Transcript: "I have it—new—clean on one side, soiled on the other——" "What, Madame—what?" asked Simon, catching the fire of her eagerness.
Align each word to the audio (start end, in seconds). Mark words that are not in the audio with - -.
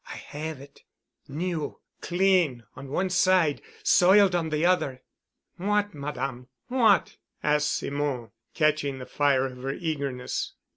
"I 0.07 0.15
have 0.15 0.59
it—new—clean 0.59 2.63
on 2.75 2.87
one 2.87 3.11
side, 3.11 3.61
soiled 3.83 4.33
on 4.33 4.49
the 4.49 4.65
other——" 4.65 5.03
"What, 5.57 5.93
Madame—what?" 5.93 7.17
asked 7.43 7.71
Simon, 7.77 8.31
catching 8.55 8.97
the 8.97 9.05
fire 9.05 9.45
of 9.45 9.57
her 9.61 9.73
eagerness. 9.73 10.53